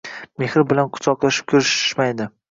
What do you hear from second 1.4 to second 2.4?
koʻrishishmaydi.